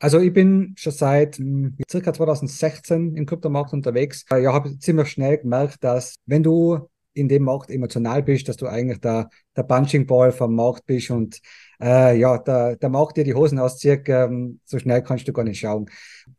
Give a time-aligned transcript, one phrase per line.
[0.00, 4.24] Also ich bin schon seit hm, circa 2016 im Kryptomarkt unterwegs.
[4.30, 8.56] Äh, ja, habe ziemlich schnell gemerkt, dass wenn du in dem Markt emotional bist, dass
[8.56, 11.40] du eigentlich der, der Punching Ball vom Markt bist und
[11.82, 15.44] äh, ja, der, der Markt dir die Hosen auszieht, ähm, so schnell kannst du gar
[15.44, 15.86] nicht schauen.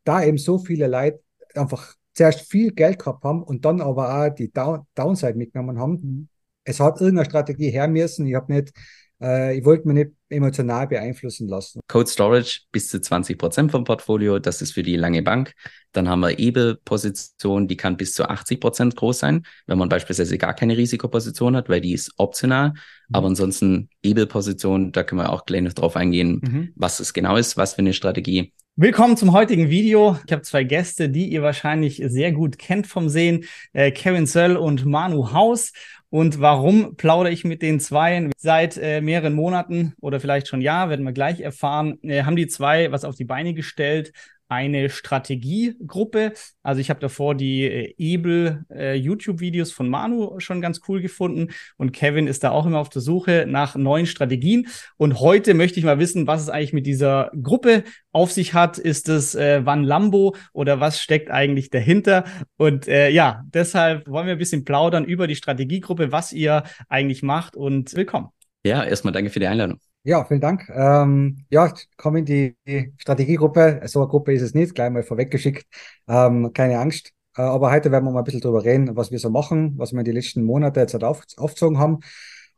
[0.03, 1.21] Da eben so viele Leute
[1.53, 5.93] einfach zuerst viel Geld gehabt haben und dann aber auch die Down Downside mitgenommen haben.
[6.01, 6.27] Mhm.
[6.63, 8.25] Es hat irgendeine Strategie her müssen.
[8.25, 8.73] Ich habe nicht
[9.21, 11.81] äh, ich wollte mich nicht emotional beeinflussen lassen.
[11.87, 15.53] Code Storage bis zu 20 Prozent vom Portfolio, das ist für die lange Bank.
[15.91, 20.37] Dann haben wir EBE-Position, die kann bis zu 80 Prozent groß sein, wenn man beispielsweise
[20.37, 22.69] gar keine Risikoposition hat, weil die ist optional.
[22.69, 22.75] Mhm.
[23.13, 26.71] Aber ansonsten EBE-Position, da können wir auch gleich noch drauf eingehen, mhm.
[26.75, 28.53] was es genau ist, was für eine Strategie.
[28.77, 30.17] Willkommen zum heutigen Video.
[30.25, 34.55] Ich habe zwei Gäste, die ihr wahrscheinlich sehr gut kennt vom Sehen, äh, Kevin Söll
[34.55, 35.73] und Manu Haus.
[36.11, 38.33] Und warum plaudere ich mit den Zweien?
[38.37, 42.47] Seit äh, mehreren Monaten oder vielleicht schon Jahr, werden wir gleich erfahren, äh, haben die
[42.47, 44.11] zwei was auf die Beine gestellt,
[44.51, 46.33] eine Strategiegruppe.
[46.61, 51.51] Also ich habe davor die äh, Ebel äh, YouTube-Videos von Manu schon ganz cool gefunden
[51.77, 54.67] und Kevin ist da auch immer auf der Suche nach neuen Strategien.
[54.97, 58.77] Und heute möchte ich mal wissen, was es eigentlich mit dieser Gruppe auf sich hat.
[58.77, 62.25] Ist es äh, Van Lambo oder was steckt eigentlich dahinter?
[62.57, 67.23] Und äh, ja, deshalb wollen wir ein bisschen plaudern über die Strategiegruppe, was ihr eigentlich
[67.23, 68.27] macht und willkommen.
[68.65, 69.79] Ja, erstmal danke für die Einladung.
[70.03, 70.67] Ja, vielen Dank.
[70.73, 72.55] Ähm, ja, komm in die,
[72.97, 73.81] Strategiegruppe.
[73.85, 75.67] So eine Gruppe ist es nicht, gleich mal vorweggeschickt.
[76.07, 77.13] Ähm, keine Angst.
[77.37, 79.91] Äh, aber heute werden wir mal ein bisschen drüber reden, was wir so machen, was
[79.93, 81.99] wir in den letzten Monaten jetzt halt auf, aufgezogen haben.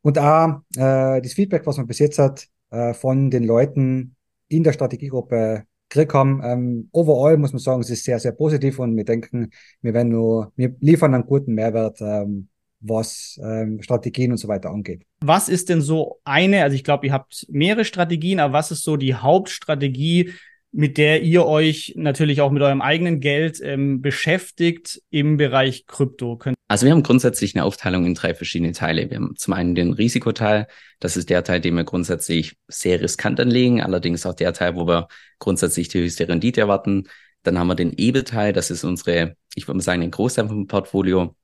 [0.01, 4.15] Und auch äh, das Feedback, was man bis jetzt hat äh, von den Leuten
[4.47, 6.41] in der Strategiegruppe gekriegt haben.
[6.43, 9.49] Ähm, overall muss man sagen, es ist sehr, sehr positiv und wir denken,
[9.81, 12.47] wir werden nur, wir liefern einen guten Mehrwert ähm,
[12.83, 15.03] was ähm, Strategien und so weiter angeht.
[15.21, 18.83] Was ist denn so eine, also ich glaube, ihr habt mehrere Strategien, aber was ist
[18.83, 20.33] so die Hauptstrategie,
[20.71, 26.39] mit der ihr euch natürlich auch mit eurem eigenen Geld ähm, beschäftigt im Bereich Krypto?
[26.67, 29.09] Also wir haben grundsätzlich eine Aufteilung in drei verschiedene Teile.
[29.09, 30.67] Wir haben zum einen den Risikoteil,
[30.99, 34.87] das ist der Teil, den wir grundsätzlich sehr riskant anlegen, allerdings auch der Teil, wo
[34.87, 35.07] wir
[35.37, 37.03] grundsätzlich die höchste Rendite erwarten.
[37.43, 40.65] Dann haben wir den EBE-Teil, das ist unsere, ich würde mal sagen, ein Großteil vom
[40.65, 41.35] Portfolio.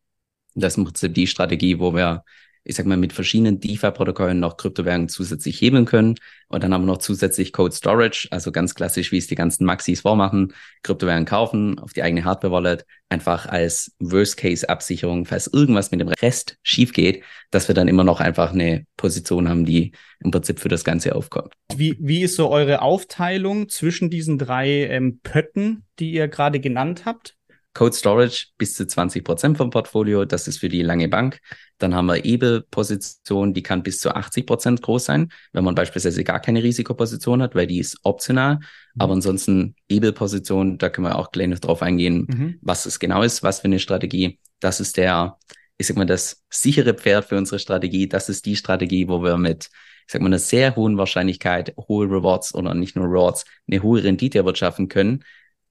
[0.55, 2.23] Das ist im Prinzip die Strategie, wo wir,
[2.63, 6.15] ich sag mal, mit verschiedenen DeFi-Protokollen noch Kryptowährungen zusätzlich hebeln können.
[6.47, 9.65] Und dann haben wir noch zusätzlich Code Storage, also ganz klassisch, wie es die ganzen
[9.65, 16.09] Maxis vormachen, Kryptowährungen kaufen, auf die eigene Hardware-Wallet, einfach als Worst-Case-Absicherung, falls irgendwas mit dem
[16.09, 20.59] Rest schief geht, dass wir dann immer noch einfach eine Position haben, die im Prinzip
[20.59, 21.53] für das Ganze aufkommt.
[21.75, 27.03] Wie, wie ist so eure Aufteilung zwischen diesen drei ähm, Pötten, die ihr gerade genannt
[27.05, 27.38] habt?
[27.73, 31.39] Code Storage bis zu 20 Prozent vom Portfolio, das ist für die lange Bank.
[31.77, 36.23] Dann haben wir EBE-Position, die kann bis zu 80 Prozent groß sein, wenn man beispielsweise
[36.23, 38.55] gar keine Risikoposition hat, weil die ist optional.
[38.55, 38.61] Mhm.
[38.97, 42.59] Aber ansonsten EBE-Position, da können wir auch gleich noch drauf eingehen, mhm.
[42.61, 44.39] was es genau ist, was für eine Strategie.
[44.59, 45.37] Das ist der,
[45.77, 48.09] ich sag mal, das sichere Pferd für unsere Strategie.
[48.09, 49.69] Das ist die Strategie, wo wir mit
[50.09, 54.03] ich sag mal, einer sehr hohen Wahrscheinlichkeit hohe Rewards oder nicht nur Rewards, eine hohe
[54.03, 55.23] Rendite erwirtschaften können,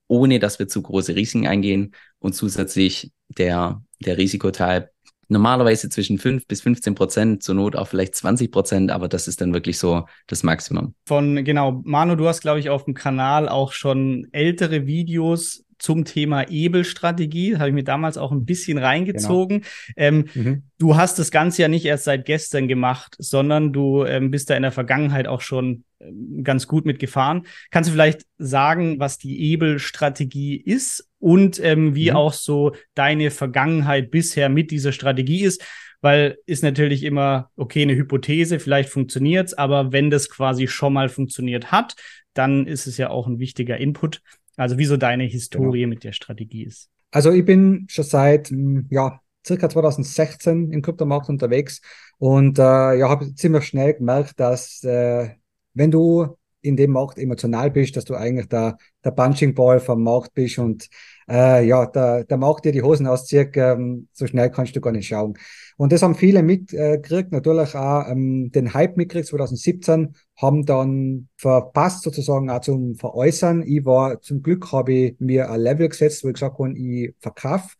[0.09, 4.91] ohne dass wir zu große Risiken eingehen und zusätzlich der, der Risikoteil
[5.29, 9.41] normalerweise zwischen 5 bis 15 Prozent, zur Not auch vielleicht 20 Prozent, aber das ist
[9.41, 10.95] dann wirklich so das Maximum.
[11.07, 16.05] Von, genau, Manu, du hast, glaube ich, auf dem Kanal auch schon ältere Videos zum
[16.05, 17.57] Thema Ebel-Strategie.
[17.57, 19.61] Habe ich mir damals auch ein bisschen reingezogen.
[19.61, 19.69] Genau.
[19.97, 20.63] Ähm, mhm.
[20.79, 24.57] Du hast das Ganze ja nicht erst seit gestern gemacht, sondern du ähm, bist da
[24.57, 27.47] in der Vergangenheit auch schon ähm, ganz gut mitgefahren.
[27.71, 32.17] Kannst du vielleicht sagen, was die Ebel-Strategie ist und ähm, wie mhm.
[32.17, 35.65] auch so deine Vergangenheit bisher mit dieser Strategie ist?
[36.01, 41.09] Weil ist natürlich immer, okay, eine Hypothese, vielleicht funktioniert's, aber wenn das quasi schon mal
[41.09, 41.97] funktioniert hat,
[42.39, 44.23] dann ist es ja auch ein wichtiger Input.
[44.57, 45.91] Also wieso deine Historie genau.
[45.91, 46.89] mit der Strategie ist.
[47.11, 51.81] Also ich bin schon seit hm, ja, circa 2016 im Kryptomarkt unterwegs
[52.19, 55.31] und äh, ja, habe ziemlich schnell gemerkt, dass äh,
[55.75, 56.37] wenn du
[56.69, 60.59] in dem Markt emotional bist, dass du eigentlich der, der Punching Ball vom Markt bist
[60.59, 60.89] und
[61.29, 64.93] äh, ja, der, der Markt dir die Hosen auszieht, ähm, so schnell kannst du gar
[64.93, 65.35] nicht schauen.
[65.77, 72.03] Und das haben viele mitgekriegt, natürlich auch ähm, den Hype mitgekriegt 2017, haben dann verpasst
[72.03, 73.63] sozusagen auch zum Veräußern.
[73.63, 77.15] Ich war, zum Glück habe ich mir ein Level gesetzt, wo ich gesagt habe, ich
[77.21, 77.77] verkaufe.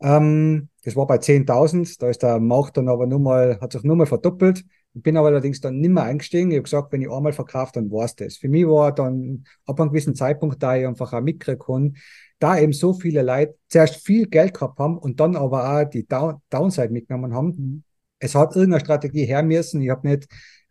[0.00, 3.82] Ähm, das war bei 10.000, da ist der Markt dann aber nur mal, hat sich
[3.82, 4.64] nur mal verdoppelt.
[4.94, 6.50] Ich bin aber allerdings dann nicht mehr eingestiegen.
[6.50, 8.36] Ich habe gesagt, wenn ich einmal verkaufe, dann war's das.
[8.36, 11.96] Für mich war dann ab einem gewissen Zeitpunkt, da ich einfach auch kann,
[12.38, 16.06] da eben so viele Leute zuerst viel Geld gehabt haben und dann aber auch die
[16.06, 17.48] Down Downside mitgenommen haben.
[17.48, 17.84] Mhm.
[18.18, 19.80] Es hat irgendeine Strategie her müssen.
[19.82, 20.26] Ich habe nicht,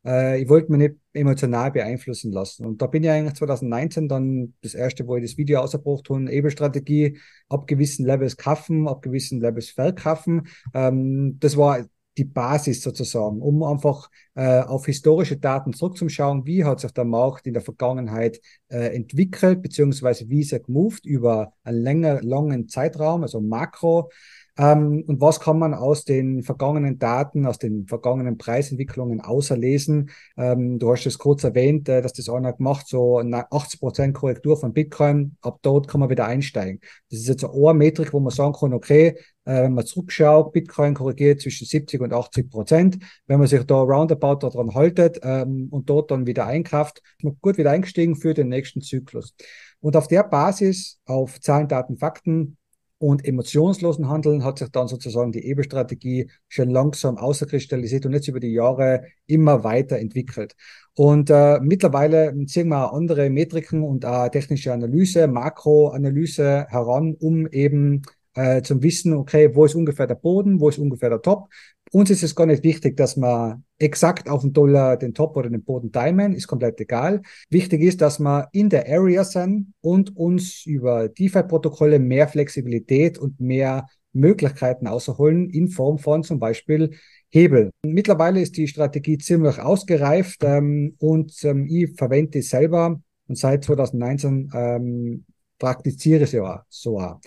[0.05, 2.65] äh, ich wollte mich nicht emotional beeinflussen lassen.
[2.65, 6.31] Und da bin ich eigentlich 2019 dann das erste, wo ich das Video ausgebracht habe,
[6.31, 10.47] Ebelstrategie, ab gewissen Levels kaufen, ab gewissen Levels verkaufen.
[10.73, 11.85] Ähm, das war
[12.17, 17.47] die Basis sozusagen, um einfach äh, auf historische Daten zurückzuschauen, wie hat sich der Markt
[17.47, 23.23] in der Vergangenheit äh, entwickelt, beziehungsweise wie ist er gemoved über einen länger, langen Zeitraum,
[23.23, 24.09] also Makro.
[24.57, 30.09] Ähm, und was kann man aus den vergangenen Daten, aus den vergangenen Preisentwicklungen außerlesen?
[30.35, 34.15] Ähm, du hast es kurz erwähnt, äh, dass das einer gemacht, so eine 80 Prozent
[34.15, 35.37] Korrektur von Bitcoin.
[35.41, 36.79] Ab dort kann man wieder einsteigen.
[37.09, 40.95] Das ist jetzt eine Metrik, wo man sagen kann, okay, äh, wenn man zurückschaut, Bitcoin
[40.95, 42.97] korrigiert zwischen 70 und 80 Prozent.
[43.27, 47.37] Wenn man sich da roundabout daran haltet ähm, und dort dann wieder einkauft, ist man
[47.41, 49.35] gut wieder eingestiegen für den nächsten Zyklus.
[49.79, 52.57] Und auf der Basis, auf Zahlen, Daten, Fakten,
[52.99, 58.39] und emotionslosen Handeln hat sich dann sozusagen die EBE-Strategie schon langsam außerkristallisiert und jetzt über
[58.39, 60.55] die Jahre immer weiter entwickelt.
[60.95, 68.01] Und äh, mittlerweile ziehen wir andere Metriken und auch technische Analyse, Makroanalyse heran, um eben
[68.33, 71.49] äh, zum Wissen, okay, wo ist ungefähr der Boden, wo ist ungefähr der Top.
[71.91, 75.49] Uns ist es gar nicht wichtig, dass man exakt auf den Dollar den Top oder
[75.49, 77.21] den Boden timen, ist komplett egal.
[77.49, 83.39] Wichtig ist, dass wir in der Area sind und uns über DeFi-Protokolle mehr Flexibilität und
[83.39, 86.91] mehr Möglichkeiten außerholen in Form von zum Beispiel
[87.29, 87.71] Hebel.
[87.85, 93.63] Mittlerweile ist die Strategie ziemlich ausgereift ähm, und ähm, ich verwende es selber und seit
[93.63, 95.25] 2019 ähm,
[95.59, 97.19] praktiziere ich sie auch so.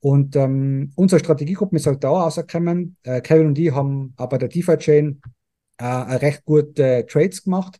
[0.00, 2.96] Und ähm, unsere Strategiegruppe ist halt da rausgekommen.
[3.02, 5.20] Äh, Kevin und ich haben aber der DeFi-Chain
[5.78, 7.78] äh, recht gute Trades gemacht.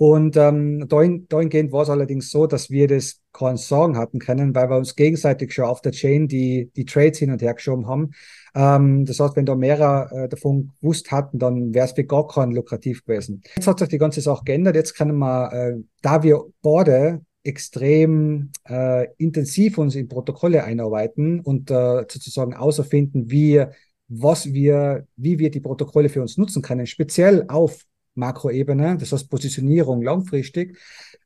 [0.00, 4.54] Und ähm, dahin, dahingehend war es allerdings so, dass wir das keinen Sorgen hatten können,
[4.54, 7.86] weil wir uns gegenseitig schon auf der Chain die, die Trades hin und her geschoben
[7.86, 8.12] haben.
[8.54, 12.26] Ähm, das heißt, wenn da mehrere äh, davon gewusst hatten, dann wäre es für gar
[12.26, 13.42] keinen lukrativ gewesen.
[13.54, 14.74] Jetzt hat sich die ganze Sache geändert.
[14.74, 21.70] Jetzt können wir, äh, da wir beide extrem äh, intensiv uns in Protokolle einarbeiten und
[21.70, 23.64] äh, sozusagen außerfinden, wie,
[24.08, 27.84] was wir, wie wir die Protokolle für uns nutzen können, speziell auf
[28.14, 30.76] Makroebene, das heißt Positionierung langfristig.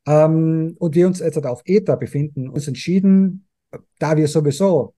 [0.07, 3.47] Ähm, und wir uns jetzt auf ETA befinden, uns entschieden,
[3.99, 4.93] da wir sowieso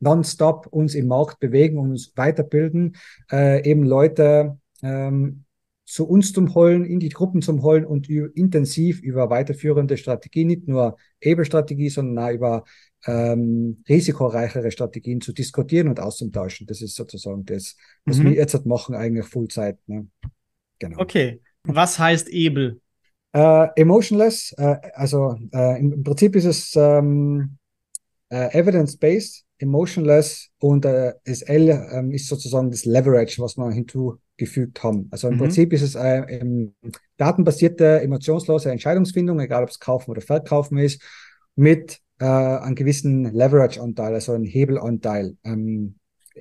[0.00, 2.96] nonstop uns im Markt bewegen und uns weiterbilden,
[3.30, 5.44] äh, eben Leute ähm,
[5.90, 10.68] zu uns zum Holen, in die Gruppen zum Holen und intensiv über weiterführende Strategien, nicht
[10.68, 12.64] nur Ebelstrategie, sondern auch über
[13.06, 16.68] ähm, risikoreichere Strategien zu diskutieren und auszutauschen.
[16.68, 18.26] Das ist sozusagen das, was mhm.
[18.26, 19.78] wir jetzt machen, eigentlich Fullzeit.
[19.88, 20.06] Ne?
[20.78, 21.00] Genau.
[21.00, 21.40] Okay.
[21.64, 22.80] Was heißt Ebel?
[23.32, 27.58] Äh, emotionless, äh, also äh, im, Prinzip ist es ähm,
[28.28, 33.70] äh, evidence-based, emotionless und äh, SL ähm, ist sozusagen das Leverage, was wir
[34.40, 35.08] hinzugefügt haben.
[35.10, 35.38] Also im mhm.
[35.38, 36.40] Prinzip ist es äh,
[37.16, 41.02] datenbasierte, emotionslose Entscheidungsfindung, egal ob es kaufen oder verkaufen ist,
[41.56, 45.36] mit äh, einem gewissen Leverage-Anteil, also einem Hebelanteil.
[45.44, 45.96] Ähm,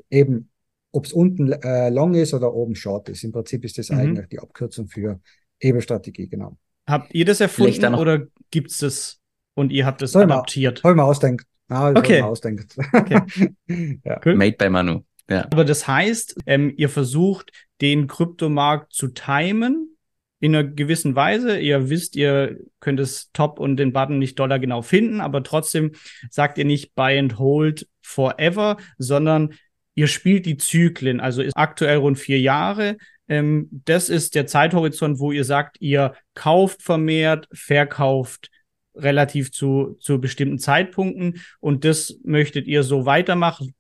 [0.10, 0.50] eben,
[0.92, 3.24] ob es unten äh, long ist oder oben short ist.
[3.24, 4.00] Im Prinzip ist das mhm.
[4.00, 5.20] eigentlich die Abkürzung für
[5.60, 6.58] Hebelstrategie, genau.
[6.88, 9.20] Habt ihr das erfunden oder gibt es das
[9.54, 10.84] und ihr habt es adaptiert?
[10.84, 11.46] Habe ich mir ausdenkt.
[11.68, 12.22] Ah, okay.
[12.22, 12.76] ausdenkt.
[12.94, 13.22] Okay.
[14.04, 14.20] ja.
[14.26, 14.36] cool.
[14.36, 15.02] Made by Manu.
[15.30, 15.46] Ja.
[15.52, 19.98] Aber das heißt, ähm, ihr versucht, den Kryptomarkt zu timen
[20.40, 21.60] in einer gewissen Weise.
[21.60, 25.92] Ihr wisst, ihr könnt es Top und den Button nicht Dollar genau finden, aber trotzdem
[26.30, 29.54] sagt ihr nicht Buy and Hold forever, sondern
[29.96, 31.20] ihr spielt die Zyklen.
[31.20, 32.98] Also ist aktuell rund vier Jahre.
[33.28, 38.50] Ähm, das ist der Zeithorizont, wo ihr sagt, ihr kauft vermehrt, verkauft
[38.96, 43.74] relativ zu, zu bestimmten Zeitpunkten und das möchtet ihr so weitermachen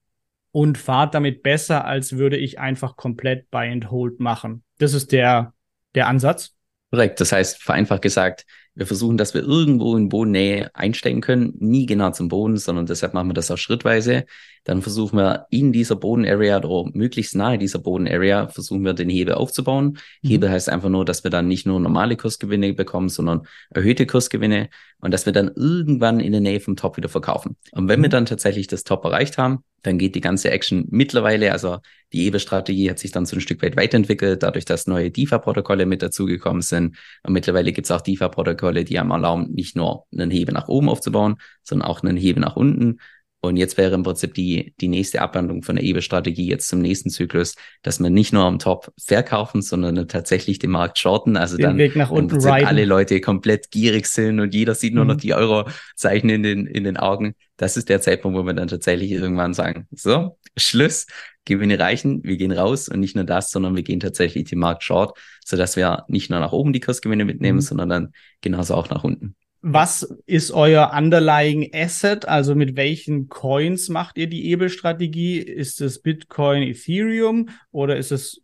[0.52, 4.64] und fahrt damit besser, als würde ich einfach komplett Buy and Hold machen.
[4.78, 5.54] Das ist der,
[5.96, 6.56] der Ansatz.
[6.92, 7.20] Korrekt.
[7.22, 8.46] Das heißt, vereinfacht gesagt,
[8.80, 13.14] wir versuchen, dass wir irgendwo in Bodennähe einsteigen können, nie genau zum Boden, sondern deshalb
[13.14, 14.26] machen wir das auch schrittweise.
[14.64, 19.34] Dann versuchen wir in dieser Bodenarea oder möglichst nahe dieser Bodenarea versuchen wir den Hebel
[19.34, 19.98] aufzubauen.
[20.22, 20.30] Mhm.
[20.30, 24.70] Hebel heißt einfach nur, dass wir dann nicht nur normale Kursgewinne bekommen, sondern erhöhte Kursgewinne
[25.02, 27.56] und dass wir dann irgendwann in der Nähe vom Top wieder verkaufen.
[27.72, 28.04] Und wenn mhm.
[28.04, 31.78] wir dann tatsächlich das Top erreicht haben, dann geht die ganze Action mittlerweile, also
[32.12, 36.02] die EBE-Strategie hat sich dann so ein Stück weit weiterentwickelt, dadurch, dass neue DeFi-Protokolle mit
[36.02, 36.98] dazugekommen sind.
[37.24, 40.90] Und mittlerweile gibt es auch DeFi-Protokolle, die einem erlauben, nicht nur einen Hebel nach oben
[40.90, 43.00] aufzubauen, sondern auch einen Hebel nach unten.
[43.42, 47.10] Und jetzt wäre im Prinzip die, die nächste Abwandlung von der EBE-Strategie jetzt zum nächsten
[47.10, 51.38] Zyklus, dass wir nicht nur am Top verkaufen, sondern tatsächlich den Markt shorten.
[51.38, 55.06] Also den dann Weg nach unten alle Leute komplett gierig sind und jeder sieht nur
[55.06, 55.12] mhm.
[55.12, 57.34] noch die Eurozeichen in den, in den Augen.
[57.56, 61.08] Das ist der Zeitpunkt, wo wir dann tatsächlich irgendwann sagen, so, Schluss,
[61.46, 64.84] Gewinne reichen, wir gehen raus und nicht nur das, sondern wir gehen tatsächlich den Markt
[64.84, 67.64] short, sodass wir nicht nur nach oben die Kursgewinne mitnehmen, mhm.
[67.64, 69.36] sondern dann genauso auch nach unten.
[69.62, 72.28] Was ist euer underlying Asset?
[72.28, 75.40] Also mit welchen Coins macht ihr die Ebelstrategie?
[75.40, 78.42] Ist es Bitcoin, Ethereum oder ist es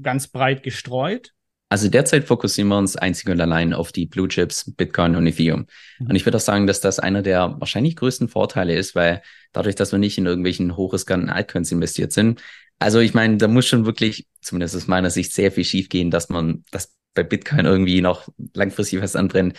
[0.00, 1.32] ganz breit gestreut?
[1.72, 5.66] Also derzeit fokussieren wir uns einzig und allein auf die Blue Chips, Bitcoin und Ethereum.
[5.98, 6.10] Mhm.
[6.10, 9.74] Und ich würde auch sagen, dass das einer der wahrscheinlich größten Vorteile ist, weil dadurch,
[9.74, 12.42] dass wir nicht in irgendwelchen hochriskanten Altcoins investiert sind.
[12.78, 16.28] Also ich meine, da muss schon wirklich, zumindest aus meiner Sicht, sehr viel schiefgehen, dass
[16.28, 19.58] man, dass bei Bitcoin irgendwie noch langfristig was anbrennt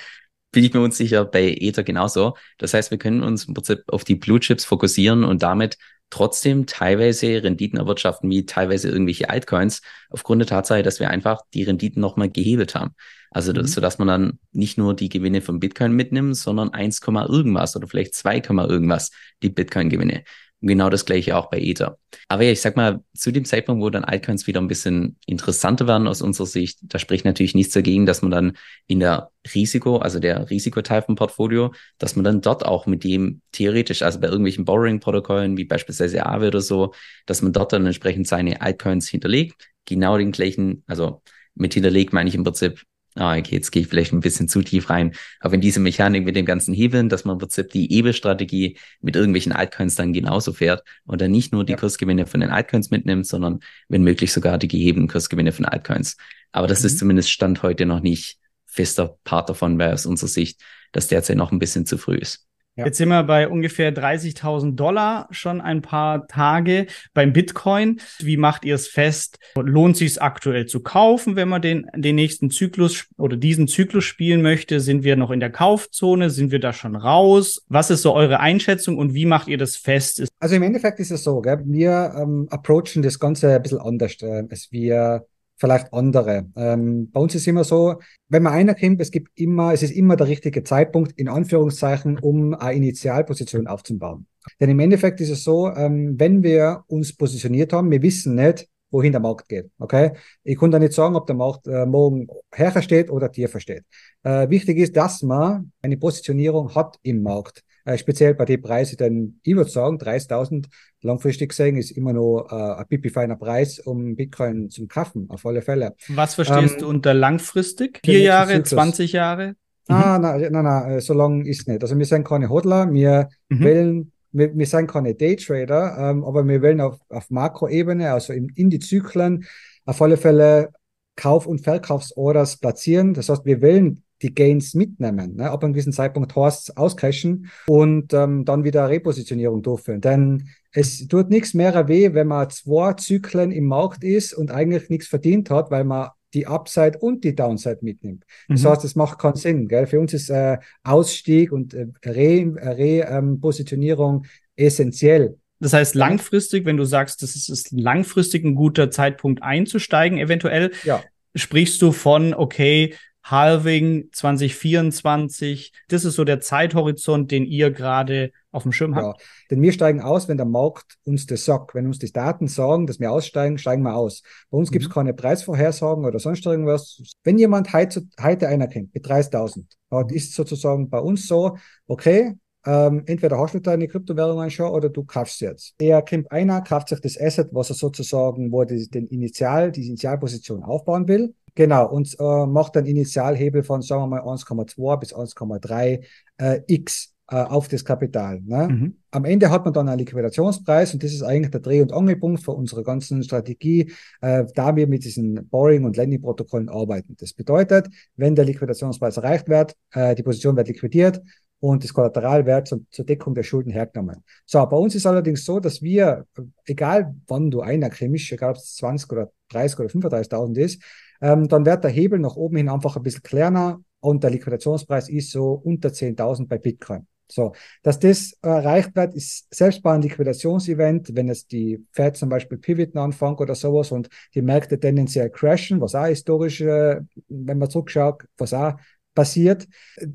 [0.53, 2.37] bin ich mir unsicher, bei Ether genauso.
[2.57, 5.77] Das heißt, wir können uns im Prinzip auf die Blue Chips fokussieren und damit
[6.09, 11.63] trotzdem teilweise Renditen erwirtschaften, wie teilweise irgendwelche Altcoins, aufgrund der Tatsache, dass wir einfach die
[11.63, 12.95] Renditen nochmal gehebelt haben.
[13.31, 13.65] Also, mhm.
[13.65, 17.87] so dass man dann nicht nur die Gewinne von Bitcoin mitnimmt, sondern 1, irgendwas oder
[17.87, 20.23] vielleicht 2, irgendwas die Bitcoin-Gewinne.
[20.63, 21.99] Und genau das gleiche auch bei Ether.
[22.29, 25.87] Aber ja, ich sag mal, zu dem Zeitpunkt, wo dann Altcoins wieder ein bisschen interessanter
[25.87, 28.53] werden aus unserer Sicht, da spricht natürlich nichts dagegen, dass man dann
[28.87, 33.41] in der Risiko, also der Risikoteil vom Portfolio, dass man dann dort auch mit dem
[33.51, 36.93] theoretisch, also bei irgendwelchen Borrowing-Protokollen, wie beispielsweise Aave oder so,
[37.25, 41.21] dass man dort dann entsprechend seine Altcoins hinterlegt, genau den gleichen, also
[41.55, 44.61] mit hinterlegt meine ich im Prinzip ah, okay, jetzt gehe ich vielleicht ein bisschen zu
[44.61, 45.13] tief rein.
[45.39, 49.15] Aber in diese Mechanik mit dem ganzen Hebeln, dass man im Prinzip die EBE-Strategie mit
[49.15, 51.77] irgendwelchen Altcoins dann genauso fährt und dann nicht nur die ja.
[51.77, 56.17] Kursgewinne von den Altcoins mitnimmt, sondern wenn möglich sogar die gehebenen Kursgewinne von Altcoins.
[56.51, 56.85] Aber das mhm.
[56.87, 61.37] ist zumindest Stand heute noch nicht fester Part davon, weil aus unserer Sicht das derzeit
[61.37, 62.47] noch ein bisschen zu früh ist.
[62.75, 62.85] Ja.
[62.85, 68.01] Jetzt sind wir bei ungefähr 30.000 Dollar schon ein paar Tage beim Bitcoin.
[68.19, 69.37] Wie macht ihr es fest?
[69.55, 74.05] Lohnt sich es aktuell zu kaufen, wenn man den, den nächsten Zyklus oder diesen Zyklus
[74.05, 74.79] spielen möchte?
[74.79, 76.31] Sind wir noch in der Kaufzone?
[76.31, 77.63] Sind wir da schon raus?
[77.69, 80.23] Was ist so eure Einschätzung und wie macht ihr das fest?
[80.39, 81.61] Also im Endeffekt ist es so, gell?
[81.65, 85.27] wir ähm, approachen das Ganze ein bisschen anders, äh, als wir
[85.57, 86.47] vielleicht andere.
[86.55, 87.95] Ähm, bei uns ist immer so,
[88.29, 92.19] wenn man einer kommt, es gibt immer, es ist immer der richtige Zeitpunkt, in Anführungszeichen,
[92.19, 94.27] um eine Initialposition aufzubauen.
[94.59, 98.67] Denn im Endeffekt ist es so, ähm, wenn wir uns positioniert haben, wir wissen nicht,
[98.93, 99.69] wohin der Markt geht.
[99.79, 100.11] Okay?
[100.43, 103.83] Ich kann da nicht sagen, ob der Markt äh, morgen höher steht oder tiefer steht.
[104.21, 107.63] Äh, wichtig ist, dass man eine Positionierung hat im Markt.
[107.85, 110.67] Äh, speziell bei den Preisen, denn ich würde sagen, 30.000
[111.01, 115.45] langfristig gesehen ist immer noch äh, ein pipi feiner Preis, um Bitcoin zu kaufen, auf
[115.45, 115.93] alle Fälle.
[116.07, 117.99] Was verstehst ähm, du unter langfristig?
[118.05, 118.69] Vier Jahre, Zyklus.
[118.69, 119.55] 20 Jahre?
[119.89, 120.23] Ah, mhm.
[120.23, 121.81] nein, nein, nein, so lang ist nicht.
[121.81, 123.59] Also wir sind keine Hodler, wir mhm.
[123.63, 128.49] wählen wir, wir sind keine Daytrader, ähm, aber wir wollen auf, auf Makroebene, also in,
[128.55, 129.45] in die Zyklen,
[129.85, 130.71] auf alle Fälle
[131.15, 133.13] Kauf- und Verkaufsorders platzieren.
[133.13, 135.35] Das heißt, wir wollen die Gains mitnehmen.
[135.35, 135.51] Ne?
[135.51, 140.01] Ab einem gewissen Zeitpunkt Horsts auscashen und ähm, dann wieder Repositionierung durchführen.
[140.01, 144.89] Denn es tut nichts mehr weh, wenn man zwei Zyklen im Markt ist und eigentlich
[144.89, 148.25] nichts verdient hat, weil man die Upside und die Downside mitnimmt.
[148.47, 148.69] Das mhm.
[148.69, 149.67] heißt, es macht keinen Sinn.
[149.67, 149.85] Gell?
[149.85, 155.37] Für uns ist äh, Ausstieg und äh, Repositionierung Re, ähm, essentiell.
[155.59, 160.71] Das heißt, langfristig, wenn du sagst, das ist, ist langfristig ein guter Zeitpunkt einzusteigen, eventuell,
[160.83, 161.01] ja.
[161.35, 165.71] sprichst du von, okay, Halving 2024.
[165.87, 169.21] Das ist so der Zeithorizont, den ihr gerade auf dem Schirm habt.
[169.21, 171.73] Ja, denn wir steigen aus, wenn der Markt uns das sagt.
[171.73, 174.23] Wenn uns die Daten sagen, dass wir aussteigen, steigen wir aus.
[174.49, 174.73] Bei uns mhm.
[174.73, 177.01] gibt es keine Preisvorhersagen oder sonst irgendwas.
[177.23, 179.65] Wenn jemand heute, heute einer kennt mit 30.000,
[180.13, 185.03] ist sozusagen bei uns so, okay, ähm, entweder hast du deine Kryptowährungen schon oder du
[185.03, 185.75] kaufst jetzt.
[185.79, 189.71] Er kommt einer, kauft sich das Asset, was er sozusagen, wo er die, den Initial,
[189.71, 194.97] die Initialposition aufbauen will Genau, und äh, macht dann Initialhebel von, sagen wir mal, 1,2
[194.97, 196.03] bis 1,3
[196.37, 198.41] äh, x äh, auf das Kapital.
[198.41, 198.67] Ne?
[198.69, 198.97] Mhm.
[199.11, 202.41] Am Ende hat man dann einen Liquidationspreis und das ist eigentlich der Dreh- und Angelpunkt
[202.43, 203.91] für unsere ganzen Strategie,
[204.21, 207.15] äh, da wir mit diesen Boring- und Lending-Protokollen arbeiten.
[207.19, 211.21] Das bedeutet, wenn der Liquidationspreis erreicht wird, äh, die Position wird liquidiert
[211.63, 214.21] und das Kollateral wird zur, zur Deckung der Schulden hergenommen.
[214.45, 216.27] So, bei uns ist allerdings so, dass wir,
[216.65, 220.83] egal wann du einer kriegst, egal ob es 20 oder 30 oder 35.000 ist,
[221.21, 225.07] ähm, dann wird der Hebel nach oben hin einfach ein bisschen kleiner und der Liquidationspreis
[225.07, 227.07] ist so unter 10.000 bei Bitcoin.
[227.29, 232.27] So, dass das erreicht wird, ist selbst bei einem Liquidationsevent, wenn es die Fed zum
[232.27, 237.57] Beispiel pivoten anfangen oder sowas und die Märkte tendenziell crashen, was auch historisch, äh, wenn
[237.57, 238.73] man zurückschaut, was auch
[239.13, 239.67] passiert,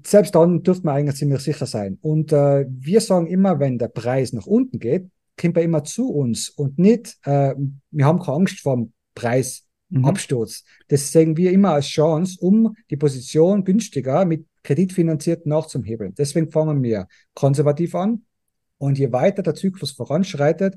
[0.05, 1.99] selbst dann dürfte man eigentlich ziemlich sicher sein.
[2.01, 5.09] Und äh, wir sagen immer, wenn der Preis nach unten geht,
[5.41, 7.55] kommt er immer zu uns und nicht, äh,
[7.91, 10.65] wir haben keine Angst vor dem Preisabsturz.
[10.65, 10.85] Mhm.
[10.89, 16.15] Das sehen wir immer als Chance, um die Position günstiger mit kreditfinanziert nachzuhebeln.
[16.17, 18.25] Deswegen fangen wir konservativ an.
[18.79, 20.75] Und je weiter der Zyklus voranschreitet,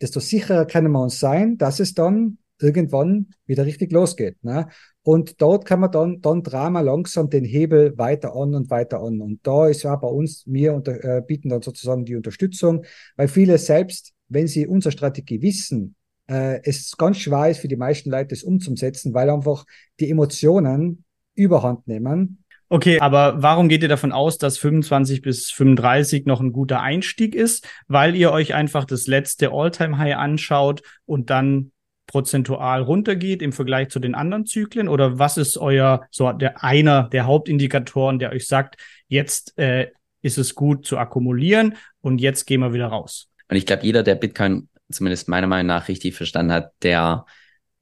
[0.00, 4.42] desto sicherer können wir uns sein, dass es dann irgendwann wieder richtig losgeht.
[4.42, 4.68] Ne?
[5.02, 9.20] Und dort kann man dann, dann wir langsam den Hebel weiter an und weiter an.
[9.20, 12.84] Und da ist ja bei uns, wir unter, äh, bieten dann sozusagen die Unterstützung,
[13.16, 15.96] weil viele selbst, wenn sie unsere Strategie wissen,
[16.28, 19.64] äh, es ganz schwer ist für die meisten Leute, das umzusetzen, weil einfach
[20.00, 21.04] die Emotionen
[21.34, 22.38] überhand nehmen.
[22.72, 27.34] Okay, aber warum geht ihr davon aus, dass 25 bis 35 noch ein guter Einstieg
[27.34, 27.68] ist?
[27.86, 31.72] Weil ihr euch einfach das letzte All-Time-High anschaut und dann
[32.12, 34.88] prozentual runtergeht im Vergleich zu den anderen Zyklen?
[34.88, 38.76] Oder was ist euer, so der einer der Hauptindikatoren, der euch sagt,
[39.08, 39.90] jetzt äh,
[40.20, 43.28] ist es gut zu akkumulieren und jetzt gehen wir wieder raus?
[43.48, 47.24] Und ich glaube, jeder, der Bitcoin zumindest meiner Meinung nach richtig verstanden hat, der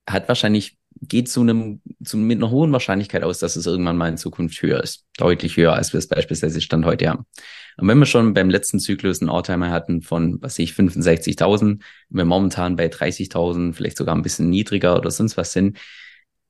[0.09, 4.09] hat wahrscheinlich geht zu einem, zu, mit einer hohen Wahrscheinlichkeit aus, dass es irgendwann mal
[4.09, 5.07] in Zukunft höher ist.
[5.17, 7.27] Deutlich höher, als wir es beispielsweise Stand heute haben.
[7.79, 11.81] Und wenn wir schon beim letzten Zyklus einen Alltimer hatten von, was ich, 65.000,
[12.11, 15.79] wir momentan bei 30.000, vielleicht sogar ein bisschen niedriger oder sonst was sind,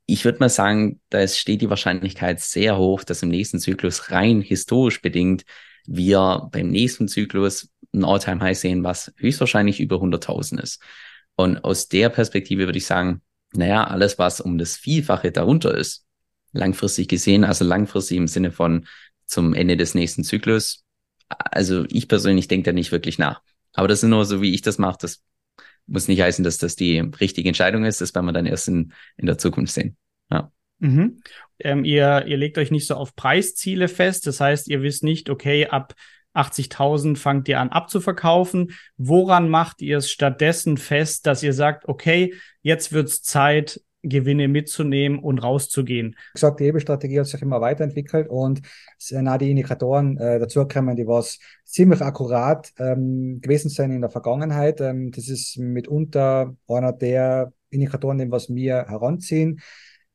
[0.07, 4.41] ich würde mal sagen, da steht die Wahrscheinlichkeit sehr hoch, dass im nächsten Zyklus rein
[4.41, 5.45] historisch bedingt
[5.87, 10.83] wir beim nächsten Zyklus ein Alltime High sehen, was höchstwahrscheinlich über 100.000 ist.
[11.37, 16.07] Und aus der Perspektive würde ich sagen, naja, alles, was um das Vielfache darunter ist,
[16.53, 18.87] langfristig gesehen, also langfristig im Sinne von
[19.27, 20.85] zum Ende des nächsten Zyklus,
[21.29, 23.43] also ich persönlich denke da nicht wirklich nach.
[23.73, 24.99] Aber das ist nur so, wie ich das mache.
[25.01, 25.23] Das
[25.87, 28.01] muss nicht heißen, dass das die richtige Entscheidung ist.
[28.01, 29.97] Das werden wir dann erst in, in der Zukunft sehen.
[30.31, 30.53] Ja.
[30.79, 31.21] Mhm.
[31.59, 34.27] Ähm, ihr, ihr legt euch nicht so auf Preisziele fest.
[34.27, 35.95] Das heißt, ihr wisst nicht, okay, ab
[36.35, 38.73] 80.000 fangt ihr an abzuverkaufen.
[38.97, 45.19] Woran macht ihr es stattdessen fest, dass ihr sagt, okay, jetzt wird's Zeit, Gewinne mitzunehmen
[45.19, 46.17] und rauszugehen?
[46.33, 48.63] Wie gesagt, die Hebelstrategie hat sich immer weiterentwickelt und
[48.99, 53.91] es sind auch die Indikatoren äh, dazu gekommen, die was ziemlich akkurat ähm, gewesen sind
[53.91, 54.81] in der Vergangenheit.
[54.81, 59.61] Ähm, das ist mitunter einer der Indikatoren, den was wir heranziehen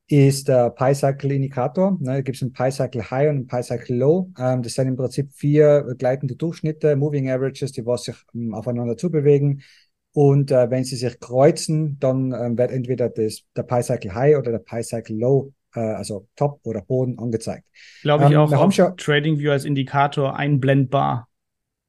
[0.08, 1.98] ist der Pi-Cycle-Indikator.
[2.00, 4.32] Ne, da gibt es einen Pi-Cycle High und einen Pi-Cycle Low.
[4.38, 8.98] Ähm, das sind im Prinzip vier gleitende Durchschnitte, Moving Averages, die was sich ähm, aufeinander
[8.98, 9.64] zubewegen.
[10.14, 14.52] Und äh, wenn sie sich kreuzen, dann ähm, wird entweder das, der Pi-Cycle High oder
[14.52, 17.66] der Pi-Cycle Low, äh, also Top oder Boden, angezeigt.
[18.04, 21.28] Glaube ich ähm, auch wir haben schon TradingView als Indikator einblendbar.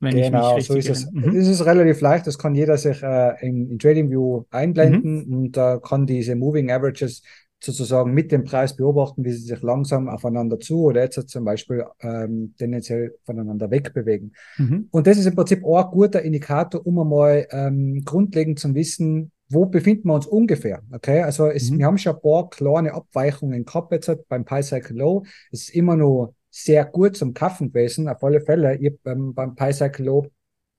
[0.01, 1.11] Wenn genau, so ist es.
[1.11, 1.37] Mhm.
[1.37, 5.35] Es ist relativ leicht, das kann jeder sich äh, in, in TradingView einblenden mhm.
[5.35, 7.23] und äh, kann diese Moving Averages
[7.63, 11.85] sozusagen mit dem Preis beobachten, wie sie sich langsam aufeinander zu oder jetzt zum Beispiel
[12.01, 14.35] ähm, tendenziell voneinander wegbewegen.
[14.59, 14.89] Mhm.
[14.91, 19.33] Und das ist im Prinzip auch ein guter Indikator, um einmal ähm, grundlegend zu wissen,
[19.49, 20.83] wo befinden wir uns ungefähr?
[20.93, 21.79] Okay, also es, mhm.
[21.79, 25.25] wir haben schon ein paar kleine Abweichungen gehabt jetzt beim Pi Cycle Low.
[25.53, 28.77] Es ist immer noch sehr gut zum Kaufen gewesen, auf alle Fälle.
[28.77, 30.27] Ich, ähm, beim Pi Cycle Low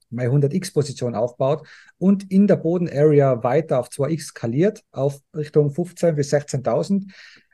[0.09, 1.67] meine 100x-Position aufbaut
[1.97, 7.11] und in der Boden-Area weiter auf 2x skaliert auf Richtung 15 bis 16.000.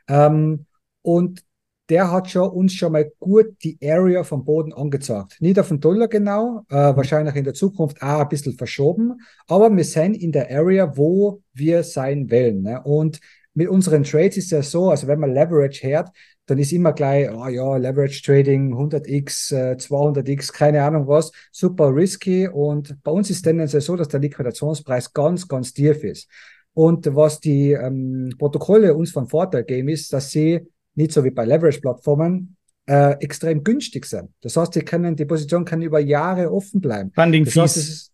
[0.08, 0.66] Ähm,
[1.02, 1.42] und
[1.88, 5.36] der hat schon uns schon mal gut die Area vom Boden angezeigt.
[5.40, 6.96] Nicht auf den Dollar genau, äh, mhm.
[6.96, 11.42] wahrscheinlich in der Zukunft auch ein bisschen verschoben, aber wir sind in der Area, wo
[11.52, 12.62] wir sein wollen.
[12.62, 12.80] Ne?
[12.82, 13.20] Und
[13.52, 16.10] mit unseren Trades ist ja so, also wenn man Leverage hört,
[16.46, 21.94] dann ist immer gleich, oh ja, Leverage Trading, 100x, äh, 200x, keine Ahnung was, super
[21.94, 22.48] risky.
[22.48, 26.28] Und bei uns ist tendenziell so, dass der Liquidationspreis ganz, ganz tief ist.
[26.74, 30.60] Und was die ähm, Protokolle uns von Vorteil geben, ist, dass sie
[30.94, 34.30] nicht so wie bei Leverage-Plattformen äh, extrem günstig sind.
[34.42, 37.10] Das heißt, die können, die Position kann über Jahre offen bleiben.
[37.14, 37.62] Funding das Fees.
[37.62, 38.12] Heißt,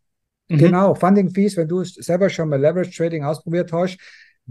[0.48, 0.58] mhm.
[0.58, 3.98] Genau, Funding Fees, wenn du selber schon mal Leverage Trading ausprobiert hast,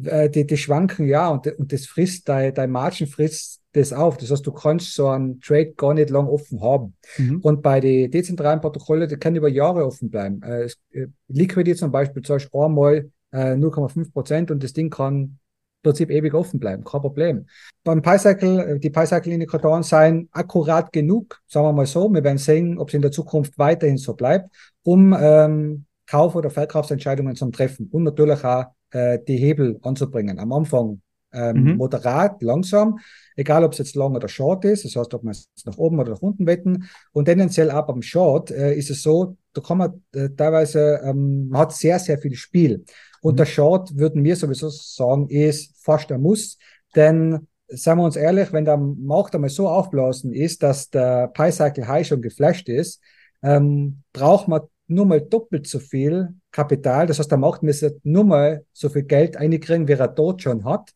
[0.03, 4.17] äh, die, die schwanken ja und, und das frisst, dein, dein Margin frisst das auf.
[4.17, 6.95] Das heißt, du kannst so einen Trade gar nicht lang offen haben.
[7.17, 7.41] Mhm.
[7.41, 10.41] Und bei den dezentralen Protokollen, die können über Jahre offen bleiben.
[10.41, 15.39] Äh, äh Liquidity zum Beispiel zahlst einmal äh, 0,5 Prozent und das Ding kann im
[15.83, 17.45] Prinzip ewig offen bleiben, kein Problem.
[17.83, 22.09] Beim PyCycle, äh, die PyCycle-Indikatoren seien akkurat genug, sagen wir mal so.
[22.09, 24.49] Wir werden sehen, ob es in der Zukunft weiterhin so bleibt,
[24.83, 30.39] um ähm, Kauf- oder Verkaufsentscheidungen zu treffen und natürlich auch äh, die Hebel anzubringen.
[30.39, 31.77] Am Anfang ähm, mhm.
[31.77, 32.99] moderat, langsam,
[33.35, 35.99] egal ob es jetzt long oder short ist, das heißt, ob man es nach oben
[35.99, 36.89] oder nach unten wetten.
[37.11, 41.49] Und tendenziell ab am Short äh, ist es so, da kann man äh, teilweise, ähm,
[41.49, 42.83] man hat sehr, sehr viel Spiel.
[43.21, 43.37] Und mhm.
[43.37, 46.57] der Short, würden wir sowieso sagen, ist fast ein Muss,
[46.95, 51.87] denn seien wir uns ehrlich, wenn der Markt einmal so aufblasen ist, dass der Pi-Cycle
[51.87, 52.99] High schon geflasht ist,
[53.43, 57.07] ähm, braucht man nur mal doppelt so viel Kapital.
[57.07, 60.65] Das heißt, der Markt müsste nur mal so viel Geld einkriegen, wie er dort schon
[60.65, 60.91] hat.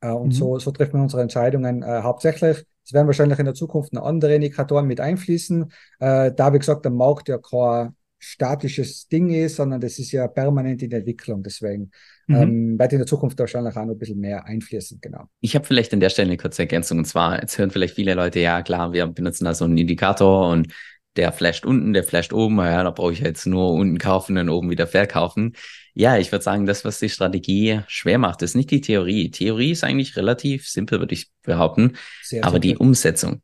[0.00, 0.32] Äh, und mhm.
[0.32, 2.64] so, so treffen wir unsere Entscheidungen äh, hauptsächlich.
[2.84, 5.70] Es werden wahrscheinlich in der Zukunft noch andere Indikatoren mit einfließen.
[5.98, 10.26] Äh, da, wie gesagt, der Markt ja kein statisches Ding ist, sondern das ist ja
[10.28, 11.42] permanent in der Entwicklung.
[11.42, 11.90] Deswegen
[12.26, 12.36] mhm.
[12.36, 15.24] ähm, wird in der Zukunft wahrscheinlich auch noch ein bisschen mehr einfließen, genau.
[15.40, 16.98] Ich habe vielleicht an der Stelle eine kurze Ergänzung.
[16.98, 20.48] Und zwar, jetzt hören vielleicht viele Leute, ja klar, wir benutzen da so einen Indikator
[20.48, 20.72] und
[21.16, 24.48] der flasht unten, der flasht oben, ja, da brauche ich jetzt nur unten kaufen und
[24.48, 25.54] oben wieder verkaufen.
[25.94, 29.30] Ja, ich würde sagen, das, was die Strategie schwer macht, ist nicht die Theorie.
[29.30, 32.70] Theorie ist eigentlich relativ simpel, würde ich behaupten, Sehr aber simpel.
[32.70, 33.42] die Umsetzung.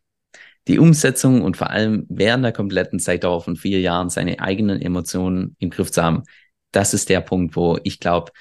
[0.68, 5.56] Die Umsetzung und vor allem während der kompletten Zeitdauer von vier Jahren seine eigenen Emotionen
[5.58, 6.22] im Griff zu haben,
[6.70, 8.32] das ist der Punkt, wo ich glaube,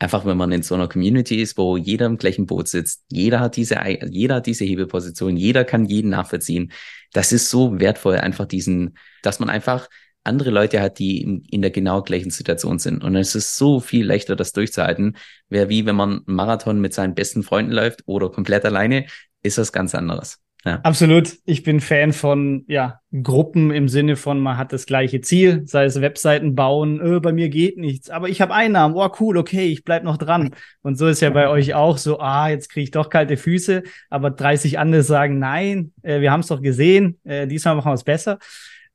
[0.00, 3.38] einfach wenn man in so einer Community ist, wo jeder im gleichen Boot sitzt, jeder
[3.38, 6.72] hat diese, jeder hat diese Hebelposition, jeder kann jeden nachvollziehen,
[7.12, 9.88] das ist so wertvoll, einfach diesen, dass man einfach
[10.24, 13.04] andere Leute hat, die in, der genau gleichen Situation sind.
[13.04, 15.16] Und es ist so viel leichter, das durchzuhalten.
[15.48, 19.06] Wäre wie wenn man Marathon mit seinen besten Freunden läuft oder komplett alleine,
[19.42, 20.38] ist das ganz anderes.
[20.64, 20.80] Ja.
[20.82, 21.38] Absolut.
[21.46, 25.84] Ich bin Fan von ja, Gruppen im Sinne von, man hat das gleiche Ziel, sei
[25.84, 29.66] es Webseiten bauen, öh, bei mir geht nichts, aber ich habe Einnahmen, oh cool, okay,
[29.66, 30.54] ich bleib noch dran.
[30.82, 33.84] Und so ist ja bei euch auch so, ah, jetzt kriege ich doch kalte Füße,
[34.10, 37.94] aber 30 andere sagen, nein, äh, wir haben es doch gesehen, äh, diesmal machen wir
[37.94, 38.38] es besser.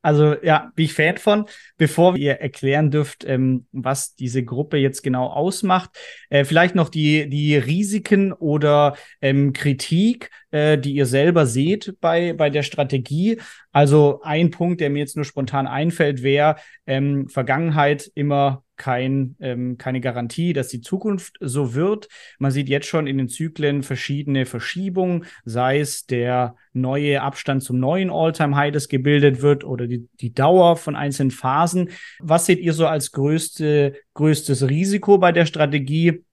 [0.05, 1.45] Also ja, bin ich Fan von.
[1.77, 5.97] Bevor ihr erklären dürft, ähm, was diese Gruppe jetzt genau ausmacht,
[6.29, 12.33] äh, vielleicht noch die, die Risiken oder ähm, Kritik, äh, die ihr selber seht bei,
[12.33, 13.39] bei der Strategie.
[13.75, 16.55] Also ein Punkt, der mir jetzt nur spontan einfällt, wäre
[16.87, 22.07] ähm, Vergangenheit immer kein, ähm, keine Garantie, dass die Zukunft so wird.
[22.39, 27.77] Man sieht jetzt schon in den Zyklen verschiedene Verschiebungen, sei es der neue Abstand zum
[27.77, 31.89] neuen All-Time-High, das gebildet wird, oder die, die Dauer von einzelnen Phasen.
[32.19, 36.23] Was seht ihr so als größte, größtes Risiko bei der Strategie?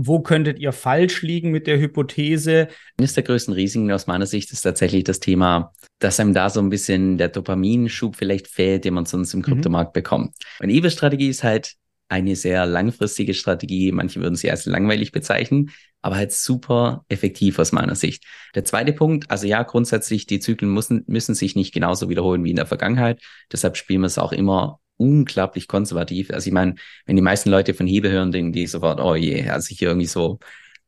[0.00, 2.68] Wo könntet ihr falsch liegen mit der Hypothese?
[2.96, 6.60] Eines der größten Risiken aus meiner Sicht ist tatsächlich das Thema, dass einem da so
[6.60, 9.44] ein bisschen der Dopaminschub vielleicht fehlt, den man sonst im mhm.
[9.44, 10.00] Kryptomarkt mhm.
[10.00, 10.34] bekommt.
[10.60, 11.74] Und eBay-Strategie ist halt
[12.08, 13.92] eine sehr langfristige Strategie.
[13.92, 18.24] Manche würden sie als langweilig bezeichnen, aber halt super effektiv aus meiner Sicht.
[18.54, 22.50] Der zweite Punkt, also ja, grundsätzlich, die Zyklen müssen, müssen sich nicht genauso wiederholen wie
[22.50, 23.20] in der Vergangenheit.
[23.52, 26.30] Deshalb spielen wir es auch immer unglaublich konservativ.
[26.30, 26.74] Also ich meine,
[27.06, 30.06] wenn die meisten Leute von Hebe hören, denken die sofort, oh je, also hier irgendwie
[30.06, 30.38] so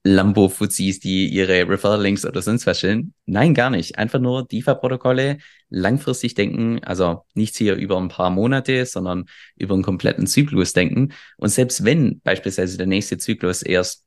[0.03, 3.13] Lambo-Fuzis, die ihre Referral-Links oder sonst was stellen.
[3.27, 3.99] Nein, gar nicht.
[3.99, 9.83] Einfach nur DeFi-Protokolle langfristig denken, also nichts hier über ein paar Monate, sondern über einen
[9.83, 11.13] kompletten Zyklus denken.
[11.37, 14.05] Und selbst wenn beispielsweise der nächste Zyklus erst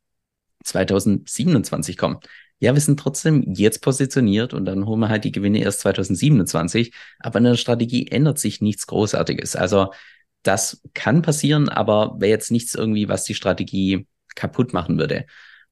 [0.63, 2.27] 2027 kommt,
[2.59, 6.93] ja, wir sind trotzdem jetzt positioniert und dann holen wir halt die Gewinne erst 2027.
[7.19, 9.55] Aber in der Strategie ändert sich nichts Großartiges.
[9.55, 9.91] Also
[10.43, 15.25] das kann passieren, aber wäre jetzt nichts irgendwie, was die Strategie kaputt machen würde.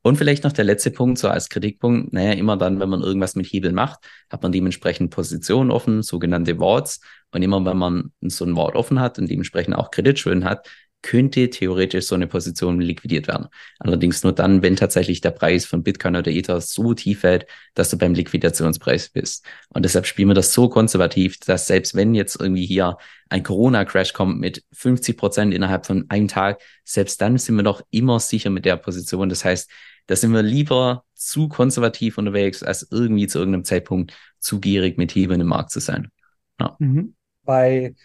[0.03, 3.35] Und vielleicht noch der letzte Punkt, so als Kritikpunkt, naja, immer dann, wenn man irgendwas
[3.35, 7.01] mit Hebel macht, hat man dementsprechend Positionen offen, sogenannte Vaults.
[7.31, 10.67] Und immer wenn man so ein Vault offen hat und dementsprechend auch Kreditschulden hat,
[11.01, 13.47] könnte theoretisch so eine Position liquidiert werden.
[13.79, 17.89] Allerdings nur dann, wenn tatsächlich der Preis von Bitcoin oder Ether so tief fällt, dass
[17.89, 19.45] du beim Liquidationspreis bist.
[19.69, 22.97] Und deshalb spielen wir das so konservativ, dass selbst wenn jetzt irgendwie hier
[23.29, 27.81] ein Corona-Crash kommt mit 50 Prozent innerhalb von einem Tag, selbst dann sind wir doch
[27.89, 29.29] immer sicher mit der Position.
[29.29, 29.69] Das heißt,
[30.07, 35.15] da sind wir lieber zu konservativ unterwegs, als irgendwie zu irgendeinem Zeitpunkt zu gierig mit
[35.15, 36.09] Hebeln im Markt zu sein.
[36.59, 36.75] Ja.
[36.79, 37.15] Mhm.
[37.43, 37.95] Bei,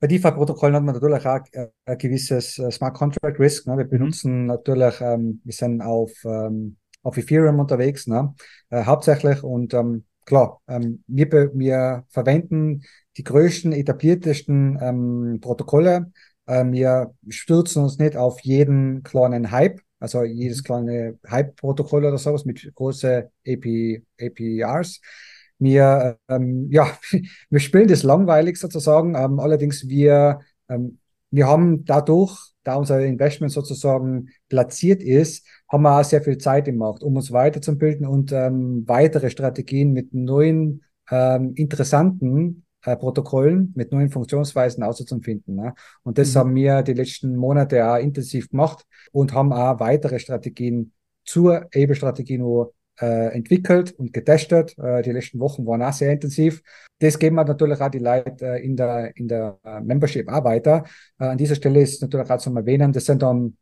[0.00, 3.66] bei DeFi-Protokollen hat man natürlich auch äh, ein gewisses äh, Smart Contract Risk.
[3.66, 3.76] Ne?
[3.76, 3.90] Wir mhm.
[3.90, 8.34] benutzen natürlich, ähm, wir sind auf, ähm, auf Ethereum unterwegs, ne?
[8.70, 12.84] Äh, hauptsächlich und ähm, klar, ähm, wir, wir verwenden
[13.16, 16.12] die größten, etabliertesten ähm, Protokolle.
[16.46, 20.64] Ähm, wir stürzen uns nicht auf jeden kleinen Hype, also jedes mhm.
[20.64, 25.00] kleine Hype-Protokoll oder sowas mit große AP, APRs.
[25.58, 26.90] Wir, ähm, ja,
[27.50, 29.14] wir spielen das langweilig sozusagen.
[29.14, 30.98] Ähm, allerdings wir, ähm,
[31.30, 36.66] wir haben dadurch, da unser Investment sozusagen platziert ist, haben wir auch sehr viel Zeit
[36.66, 43.92] gemacht, um uns weiterzubilden und ähm, weitere Strategien mit neuen ähm, interessanten äh, Protokollen mit
[43.92, 45.56] neuen Funktionsweisen auszufinden.
[45.56, 45.74] Ne?
[46.02, 46.38] Und das mhm.
[46.38, 50.92] haben wir die letzten Monate auch intensiv gemacht und haben auch weitere Strategien
[51.24, 54.76] zur Able-Strategie nur äh, entwickelt und getestet.
[54.78, 56.62] Äh, die letzten Wochen waren auch sehr intensiv.
[56.98, 60.44] Das geben wir natürlich auch die Leute äh, in der, in der äh, Membership auch
[60.44, 60.84] weiter.
[61.18, 63.56] Äh, an dieser Stelle ist natürlich auch zum Erwähnen, das sind dann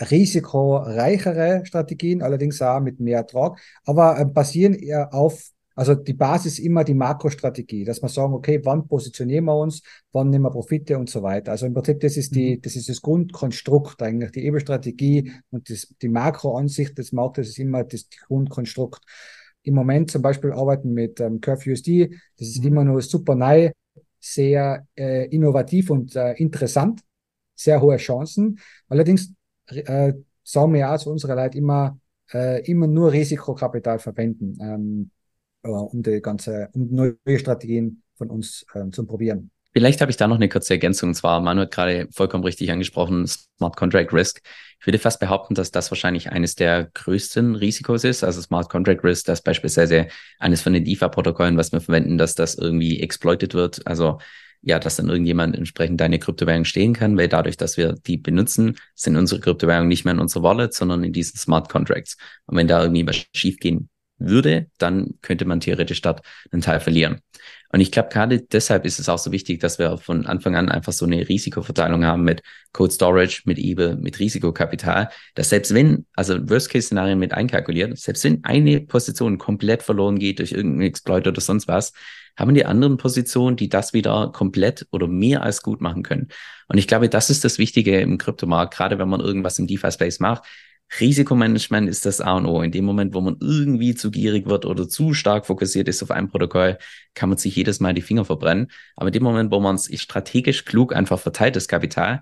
[0.00, 6.58] risikoreichere Strategien, allerdings auch mit mehr Ertrag, aber äh, basieren eher auf also die Basis
[6.58, 10.98] immer die Makrostrategie, dass wir sagen, okay, wann positionieren wir uns, wann nehmen wir Profite
[10.98, 11.52] und so weiter.
[11.52, 12.62] Also im Prinzip, das ist die, mhm.
[12.62, 17.84] das ist das Grundkonstrukt eigentlich, die Ebelstrategie und das, die Makroansicht des Marktes ist immer
[17.84, 19.04] das Grundkonstrukt.
[19.62, 22.66] Im Moment zum Beispiel arbeiten mit ähm, Curve USD, das ist mhm.
[22.66, 23.70] immer nur super neu,
[24.18, 27.02] sehr äh, innovativ und äh, interessant,
[27.54, 28.58] sehr hohe Chancen.
[28.88, 29.32] Allerdings
[29.66, 30.12] äh,
[30.42, 32.00] sagen wir auch zu unserer Leute immer,
[32.32, 34.58] äh, immer nur Risikokapital verwenden.
[34.60, 35.10] Ähm,
[35.62, 39.50] äh, um die ganze, um neue Strategien von uns äh, zu probieren.
[39.72, 41.10] Vielleicht habe ich da noch eine kurze Ergänzung.
[41.10, 44.40] Und zwar, Manu hat gerade vollkommen richtig angesprochen, Smart Contract Risk.
[44.80, 48.24] Ich würde fast behaupten, dass das wahrscheinlich eines der größten Risikos ist.
[48.24, 52.54] Also Smart Contract Risk, das beispielsweise eines von den DeFi-Protokollen, was wir verwenden, dass das
[52.56, 53.86] irgendwie exploited wird.
[53.86, 54.18] Also
[54.62, 58.76] ja, dass dann irgendjemand entsprechend deine Kryptowährung stehen kann, weil dadurch, dass wir die benutzen,
[58.96, 62.16] sind unsere Kryptowährungen nicht mehr in unserer Wallet, sondern in diesen Smart Contracts.
[62.46, 67.20] Und wenn da irgendwie was schiefgehen würde, dann könnte man theoretisch dort einen Teil verlieren.
[67.70, 70.70] Und ich glaube, gerade deshalb ist es auch so wichtig, dass wir von Anfang an
[70.70, 76.06] einfach so eine Risikoverteilung haben mit Code Storage, mit eBay, mit Risikokapital, dass selbst wenn,
[76.14, 81.40] also Worst-Case-Szenarien mit einkalkuliert, selbst wenn eine Position komplett verloren geht durch irgendeinen Exploit oder
[81.40, 81.92] sonst was,
[82.38, 86.28] haben die anderen Positionen, die das wieder komplett oder mehr als gut machen können.
[86.68, 90.20] Und ich glaube, das ist das Wichtige im Kryptomarkt, gerade wenn man irgendwas im DeFi-Space
[90.20, 90.44] macht,
[91.00, 92.62] Risikomanagement ist das A und O.
[92.62, 96.10] In dem Moment, wo man irgendwie zu gierig wird oder zu stark fokussiert ist auf
[96.10, 96.78] ein Protokoll,
[97.14, 98.70] kann man sich jedes Mal die Finger verbrennen.
[98.96, 102.20] Aber in dem Moment, wo man es strategisch klug einfach verteilt, das Kapital,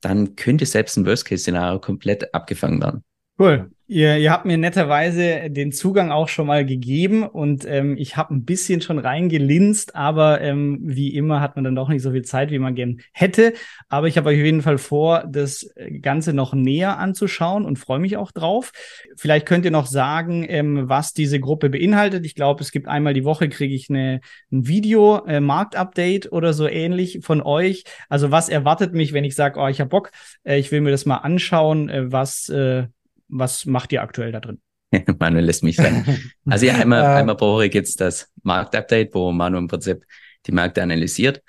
[0.00, 3.04] dann könnte selbst ein Worst-Case-Szenario komplett abgefangen werden.
[3.38, 3.70] Cool.
[3.88, 8.34] Ihr, ihr habt mir netterweise den Zugang auch schon mal gegeben und ähm, ich habe
[8.34, 12.22] ein bisschen schon reingelinst, aber ähm, wie immer hat man dann doch nicht so viel
[12.22, 13.52] Zeit, wie man gern hätte.
[13.88, 15.70] Aber ich habe euch auf jeden Fall vor, das
[16.02, 18.72] Ganze noch näher anzuschauen und freue mich auch drauf.
[19.16, 22.26] Vielleicht könnt ihr noch sagen, ähm, was diese Gruppe beinhaltet.
[22.26, 24.20] Ich glaube, es gibt einmal die Woche, kriege ich eine,
[24.50, 27.84] ein Video, äh, Marktupdate oder so ähnlich von euch.
[28.08, 30.10] Also was erwartet mich, wenn ich sage, oh, ich habe Bock,
[30.42, 32.86] äh, ich will mir das mal anschauen, äh, was äh,
[33.28, 34.60] was macht ihr aktuell da drin?
[35.18, 36.04] Manuel lässt mich sagen.
[36.48, 40.04] Also ja, einmal, äh, einmal pro Woche gibt's das Marktupdate, wo Manu im Prinzip
[40.46, 41.42] die Märkte analysiert.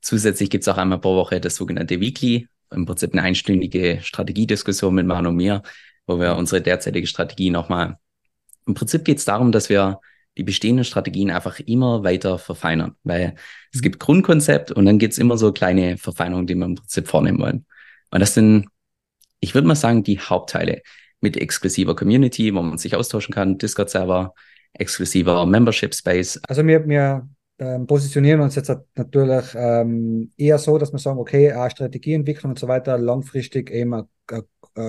[0.00, 5.06] Zusätzlich gibt's auch einmal pro Woche das sogenannte Weekly, im Prinzip eine einstündige Strategiediskussion mit
[5.06, 5.62] Manu und mir,
[6.06, 7.96] wo wir unsere derzeitige Strategie nochmal,
[8.66, 10.00] im Prinzip geht's darum, dass wir
[10.36, 13.34] die bestehenden Strategien einfach immer weiter verfeinern, weil
[13.72, 17.40] es gibt Grundkonzept und dann gibt's immer so kleine Verfeinerungen, die wir im Prinzip vornehmen
[17.40, 17.66] wollen.
[18.10, 18.68] Und das sind,
[19.40, 20.82] ich würde mal sagen, die Hauptteile
[21.20, 24.34] mit exklusiver Community, wo man sich austauschen kann, Discord-Server,
[24.74, 26.40] exklusiver Membership-Space.
[26.48, 27.28] Also wir, wir
[27.60, 32.66] ähm, positionieren uns jetzt natürlich ähm, eher so, dass wir sagen, okay, Strategieentwicklung und so
[32.68, 34.02] weiter, langfristig eben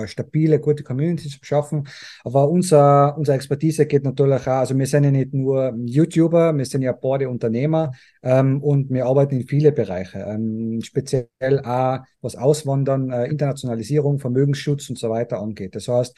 [0.06, 1.88] stabile, gute Community zu schaffen.
[2.24, 6.64] Aber unser, unsere Expertise geht natürlich auch, also wir sind ja nicht nur YouTuber, wir
[6.64, 11.28] sind ja beide Unternehmer ähm, und wir arbeiten in viele Bereiche, ähm, speziell
[11.64, 15.74] auch was Auswandern, äh, Internationalisierung, Vermögensschutz und so weiter angeht.
[15.74, 16.16] Das heißt,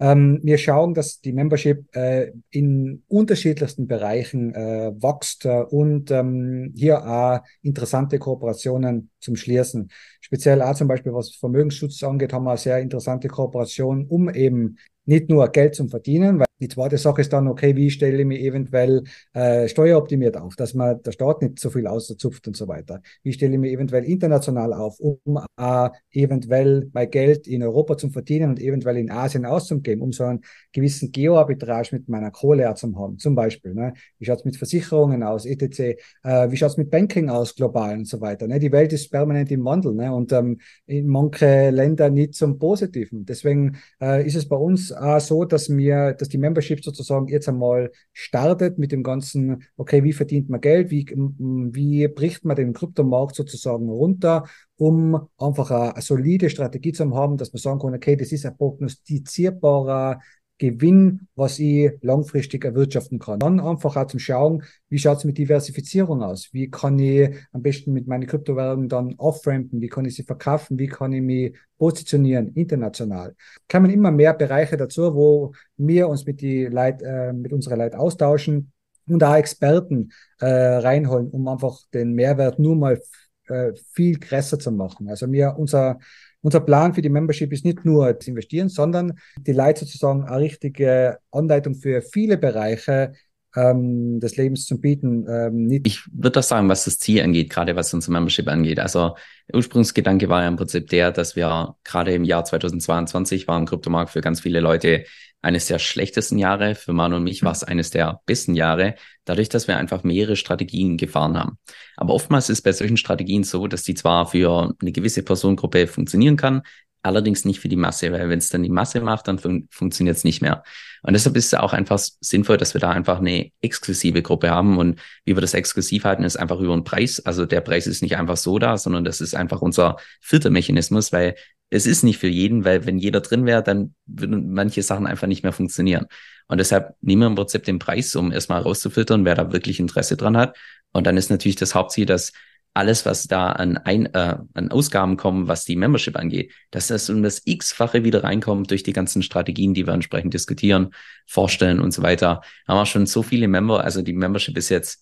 [0.00, 6.72] ähm, wir schauen, dass die Membership äh, in unterschiedlichsten Bereichen äh, wächst äh, und ähm,
[6.76, 9.90] hier auch interessante Kooperationen zum Schließen.
[10.20, 14.76] Speziell auch zum Beispiel, was Vermögensschutz angeht, haben wir eine sehr interessante Kooperation, um eben
[15.06, 18.40] nicht nur Geld zu verdienen, die zweite Sache ist dann, okay, wie stelle ich mich
[18.40, 23.00] eventuell äh, steueroptimiert auf, dass man der Staat nicht so viel auszupft und so weiter.
[23.22, 28.10] Wie stelle ich mich eventuell international auf, um äh, eventuell mein Geld in Europa zu
[28.10, 32.94] verdienen und eventuell in Asien auszugeben, um so einen gewissen Geoarbitrage mit meiner Kohle zu
[32.96, 33.74] haben, zum Beispiel.
[33.74, 33.94] Ne?
[34.18, 35.98] Wie schaut's mit Versicherungen aus, etc.
[36.22, 38.46] Äh, wie schaut's mit Banking aus, global und so weiter.
[38.46, 38.60] Ne?
[38.60, 40.12] Die Welt ist permanent im Wandel ne?
[40.12, 43.24] und ähm, in manche Länder nicht zum Positiven.
[43.24, 47.48] Deswegen äh, ist es bei uns äh, so, dass mir, dass die Membership sozusagen jetzt
[47.48, 52.72] einmal startet mit dem ganzen, okay, wie verdient man Geld, wie, wie bricht man den
[52.72, 54.44] Kryptomarkt sozusagen runter,
[54.76, 58.44] um einfach eine, eine solide Strategie zu haben, dass man sagen kann, okay, das ist
[58.44, 60.20] ein prognostizierbarer
[60.58, 63.40] Gewinn, was ich langfristig erwirtschaften kann.
[63.40, 66.50] Dann einfach auch zum Schauen, wie schaut es mit Diversifizierung aus?
[66.52, 69.80] Wie kann ich am besten mit meinen Kryptowährungen dann off-rampen?
[69.80, 70.78] Wie kann ich sie verkaufen?
[70.78, 73.34] Wie kann ich mich positionieren international?
[73.68, 77.98] Kommen immer mehr Bereiche dazu, wo wir uns mit, die Leit, äh, mit unserer Leute
[77.98, 78.72] austauschen
[79.08, 83.00] und da Experten äh, reinholen, um einfach den Mehrwert nur mal
[83.48, 85.08] äh, viel größer zu machen.
[85.08, 85.98] Also mir unser
[86.44, 90.40] unser Plan für die Membership ist nicht nur zu investieren, sondern die Leute sozusagen eine
[90.40, 93.14] richtige Anleitung für viele Bereiche
[93.56, 95.26] ähm, des Lebens zu bieten.
[95.26, 98.78] Ähm, ich würde das sagen, was das Ziel angeht, gerade was unser Membership angeht.
[98.78, 99.16] Also
[99.48, 103.64] der Ursprungsgedanke war ja im Prinzip der, dass wir gerade im Jahr 2022 war im
[103.64, 105.04] Kryptomarkt für ganz viele Leute
[105.44, 106.74] eines der schlechtesten Jahre.
[106.74, 110.36] Für Manu und mich war es eines der besten Jahre, dadurch, dass wir einfach mehrere
[110.36, 111.58] Strategien gefahren haben.
[111.96, 116.36] Aber oftmals ist bei solchen Strategien so, dass die zwar für eine gewisse Personengruppe funktionieren
[116.36, 116.62] kann,
[117.02, 120.16] allerdings nicht für die Masse, weil wenn es dann die Masse macht, dann fun funktioniert
[120.16, 120.64] es nicht mehr.
[121.06, 124.78] Und deshalb ist es auch einfach sinnvoll, dass wir da einfach eine exklusive Gruppe haben.
[124.78, 127.20] Und wie wir das exklusiv halten, ist einfach über den Preis.
[127.20, 131.34] Also der Preis ist nicht einfach so da, sondern das ist einfach unser Filtermechanismus, weil
[131.68, 135.26] es ist nicht für jeden, weil wenn jeder drin wäre, dann würden manche Sachen einfach
[135.26, 136.06] nicht mehr funktionieren.
[136.46, 140.16] Und deshalb nehmen wir im Prinzip den Preis, um erstmal rauszufiltern, wer da wirklich Interesse
[140.16, 140.56] dran hat.
[140.92, 142.32] Und dann ist natürlich das Hauptziel, dass
[142.74, 147.08] alles, was da an, Ein äh, an Ausgaben kommen, was die Membership angeht, dass das
[147.08, 150.90] um das X-fache wieder reinkommt durch die ganzen Strategien, die wir entsprechend diskutieren,
[151.24, 152.42] vorstellen und so weiter.
[152.66, 155.00] Haben wir schon so viele Member, also die Membership ist jetzt,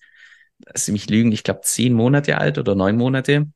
[0.66, 3.46] lass mich lügen, ich glaube zehn Monate alt oder neun Monate.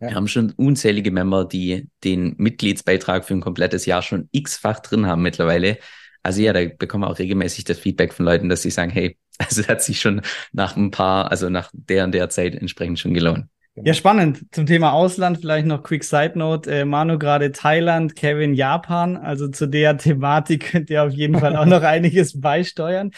[0.00, 0.08] Ja.
[0.08, 5.06] Wir haben schon unzählige Member, die den Mitgliedsbeitrag für ein komplettes Jahr schon x-fach drin
[5.06, 5.78] haben mittlerweile.
[6.24, 9.16] Also ja, da bekommen wir auch regelmäßig das Feedback von Leuten, dass sie sagen, hey,
[9.38, 13.14] also hat sich schon nach ein paar, also nach der und der Zeit entsprechend schon
[13.14, 13.46] gelohnt.
[13.76, 13.86] Genau.
[13.86, 14.46] Ja, spannend.
[14.50, 16.68] Zum Thema Ausland vielleicht noch Quick Side Note.
[16.70, 19.16] Äh, Manu gerade Thailand, Kevin Japan.
[19.16, 23.12] Also zu der Thematik könnt ihr auf jeden Fall auch noch einiges beisteuern.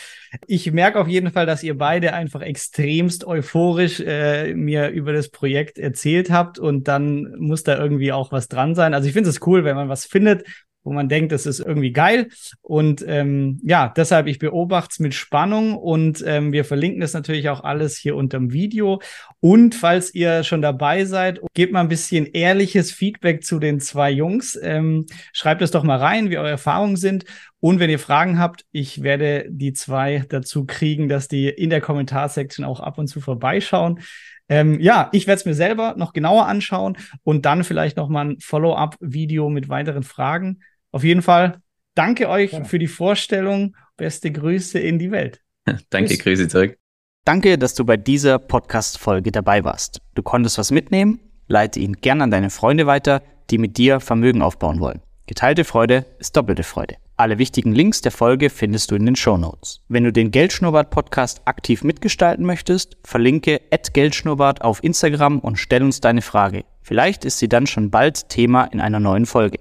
[0.47, 5.31] Ich merke auf jeden Fall, dass ihr beide einfach extremst euphorisch äh, mir über das
[5.31, 8.93] Projekt erzählt habt und dann muss da irgendwie auch was dran sein.
[8.93, 10.45] Also ich finde es cool, wenn man was findet,
[10.85, 12.29] wo man denkt, das ist irgendwie geil.
[12.61, 17.49] Und ähm, ja, deshalb, ich beobachte es mit Spannung und ähm, wir verlinken das natürlich
[17.49, 19.01] auch alles hier unter dem Video.
[19.41, 24.11] Und falls ihr schon dabei seid, gebt mal ein bisschen ehrliches Feedback zu den zwei
[24.11, 24.59] Jungs.
[24.63, 27.25] Ähm, schreibt es doch mal rein, wie eure Erfahrungen sind.
[27.61, 31.81] Und wenn ihr Fragen habt, ich werde die zwei dazu kriegen, dass die in der
[31.81, 34.01] Kommentarsektion auch ab und zu vorbeischauen.
[34.49, 38.31] Ähm, ja, ich werde es mir selber noch genauer anschauen und dann vielleicht noch mal
[38.31, 40.61] ein Follow-up-Video mit weiteren Fragen.
[40.93, 41.61] Auf jeden Fall
[41.95, 42.65] danke euch ja.
[42.65, 43.75] für die Vorstellung.
[43.97, 45.41] Beste Grüße in die Welt.
[45.91, 46.19] danke, Tschüss.
[46.21, 46.79] Grüße zurück.
[47.25, 50.01] Danke, dass du bei dieser Podcast-Folge dabei warst.
[50.15, 51.21] Du konntest was mitnehmen?
[51.47, 55.01] Leite ihn gern an deine Freunde weiter, die mit dir Vermögen aufbauen wollen.
[55.27, 56.97] Geteilte Freude ist doppelte Freude.
[57.17, 59.81] Alle wichtigen Links der Folge findest du in den Show Notes.
[59.89, 63.61] Wenn du den Geldschnurrbart Podcast aktiv mitgestalten möchtest, verlinke
[63.93, 66.65] @geldschnurrbart auf Instagram und stell uns deine Frage.
[66.83, 69.61] Vielleicht ist sie dann schon bald Thema in einer neuen Folge.